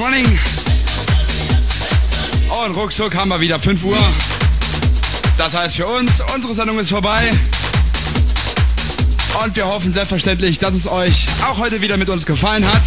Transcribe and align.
running. 0.00 0.38
Und 2.64 2.76
ruckzuck 2.76 3.14
haben 3.14 3.28
wir 3.28 3.40
wieder 3.40 3.60
5 3.60 3.84
Uhr. 3.84 3.98
Das 5.36 5.54
heißt 5.54 5.76
für 5.76 5.86
uns, 5.86 6.22
unsere 6.34 6.54
Sendung 6.54 6.78
ist 6.78 6.90
vorbei. 6.90 7.30
Und 9.44 9.54
wir 9.56 9.66
hoffen 9.66 9.92
selbstverständlich, 9.92 10.58
dass 10.58 10.74
es 10.74 10.86
euch 10.86 11.26
auch 11.48 11.58
heute 11.58 11.82
wieder 11.82 11.96
mit 11.96 12.08
uns 12.08 12.24
gefallen 12.24 12.64
hat. 12.66 12.82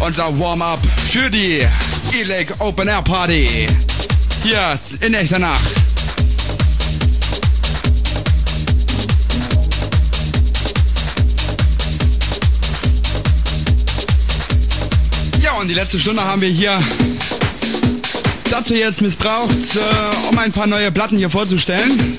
Unser 0.00 0.38
Warm-up 0.38 0.80
für 1.10 1.30
die 1.30 1.66
E-Lake 2.12 2.54
Open 2.58 2.88
Air 2.88 3.02
Party. 3.02 3.68
Hier 4.42 4.78
in 5.00 5.14
echter 5.14 5.38
Nacht. 5.38 5.83
Und 15.64 15.68
die 15.68 15.74
letzte 15.74 15.98
Stunde 15.98 16.22
haben 16.22 16.42
wir 16.42 16.48
hier 16.50 16.78
dazu 18.50 18.74
jetzt 18.74 19.00
missbraucht, 19.00 19.50
äh, 19.50 20.28
um 20.30 20.36
ein 20.36 20.52
paar 20.52 20.66
neue 20.66 20.92
Platten 20.92 21.16
hier 21.16 21.30
vorzustellen. 21.30 22.18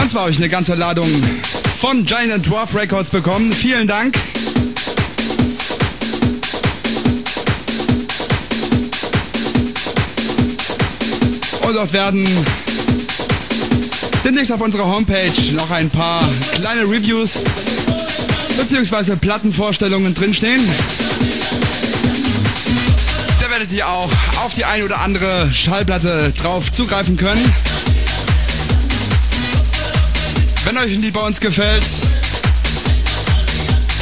Und 0.00 0.08
zwar 0.08 0.22
habe 0.22 0.30
ich 0.30 0.36
eine 0.36 0.48
ganze 0.48 0.76
Ladung 0.76 1.08
von 1.80 2.04
Giant 2.04 2.48
Dwarf 2.48 2.76
Records 2.76 3.10
bekommen. 3.10 3.52
Vielen 3.52 3.88
Dank. 3.88 4.16
Und 11.66 11.74
dort 11.74 11.92
werden 11.92 12.24
demnächst 14.24 14.52
auf 14.52 14.60
unserer 14.60 14.86
Homepage 14.86 15.32
noch 15.56 15.72
ein 15.72 15.90
paar 15.90 16.22
kleine 16.54 16.82
Reviews 16.82 17.42
bzw. 18.56 19.16
Plattenvorstellungen 19.16 20.14
drinstehen. 20.14 20.62
Werdet 23.58 23.74
ihr 23.74 23.88
auch 23.88 24.12
auf 24.44 24.54
die 24.54 24.64
ein 24.64 24.84
oder 24.84 25.00
andere 25.00 25.52
Schallplatte 25.52 26.32
drauf 26.40 26.70
zugreifen 26.70 27.16
können. 27.16 27.44
Wenn 30.62 30.78
euch 30.78 30.92
ein 30.94 31.02
Lied 31.02 31.12
bei 31.12 31.22
uns 31.22 31.40
gefällt, 31.40 31.82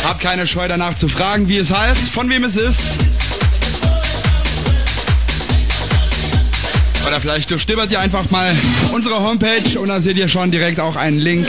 habt 0.05 0.21
keine 0.21 0.47
Scheu 0.47 0.69
danach 0.69 0.95
zu 0.95 1.09
fragen, 1.09 1.49
wie 1.49 1.57
es 1.57 1.73
heißt, 1.73 2.11
von 2.11 2.29
wem 2.29 2.45
es 2.45 2.57
ist. 2.57 2.83
Oder 7.07 7.19
vielleicht 7.19 7.51
durchstöbert 7.51 7.91
ihr 7.91 8.01
einfach 8.01 8.31
mal 8.31 8.55
unsere 8.93 9.21
Homepage 9.21 9.79
und 9.79 9.89
dann 9.89 10.03
seht 10.03 10.19
ihr 10.19 10.29
schon 10.29 10.51
direkt 10.51 10.81
auch 10.81 10.97
einen 10.97 11.19
Link 11.19 11.49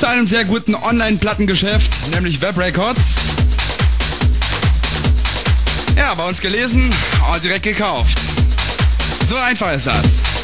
zu 0.00 0.08
einem 0.08 0.26
sehr 0.26 0.46
guten 0.46 0.74
Online-Plattengeschäft, 0.74 2.12
nämlich 2.14 2.40
Web 2.40 2.56
Records. 2.56 3.15
Ja, 6.06 6.14
bei 6.14 6.24
uns 6.24 6.40
gelesen 6.40 6.88
und 7.34 7.42
direkt 7.42 7.64
gekauft. 7.64 8.20
So 9.28 9.34
einfach 9.34 9.72
ist 9.72 9.88
das. 9.88 10.35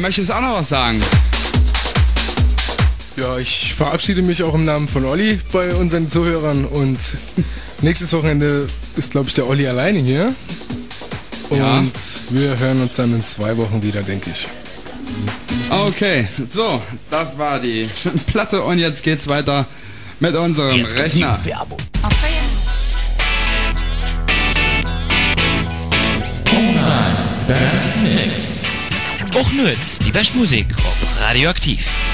Möchtest 0.00 0.30
du 0.30 0.34
auch 0.34 0.40
noch 0.40 0.54
was 0.56 0.68
sagen? 0.68 1.00
Ja, 3.16 3.36
ich 3.38 3.74
verabschiede 3.74 4.22
mich 4.22 4.42
auch 4.42 4.54
im 4.54 4.64
Namen 4.64 4.88
von 4.88 5.04
Olli 5.04 5.38
bei 5.52 5.74
unseren 5.74 6.08
Zuhörern 6.08 6.64
und 6.64 7.16
nächstes 7.82 8.12
Wochenende 8.12 8.66
ist, 8.96 9.12
glaube 9.12 9.28
ich, 9.28 9.34
der 9.34 9.46
Olli 9.46 9.66
alleine 9.66 9.98
hier. 9.98 10.34
Und 11.50 11.58
Ja. 11.58 11.82
wir 12.30 12.58
hören 12.58 12.80
uns 12.82 12.96
dann 12.96 13.12
in 13.12 13.24
zwei 13.24 13.56
Wochen 13.56 13.82
wieder, 13.82 14.02
denke 14.02 14.30
ich. 14.30 14.48
Okay, 15.68 16.28
so, 16.48 16.80
das 17.10 17.36
war 17.38 17.58
die 17.60 17.86
Platte 18.26 18.62
und 18.62 18.78
jetzt 18.78 19.02
geht's 19.02 19.28
weiter 19.28 19.66
mit 20.20 20.34
unserem 20.34 20.76
Jetzt 20.76 20.96
Rechner. 20.96 21.38
Werbung. 21.44 21.78
Och 29.34 29.52
nütz, 29.52 29.98
die 29.98 30.12
beste 30.12 30.36
Musik 30.36 30.66
op 30.78 31.20
Radioaktiv. 31.20 32.09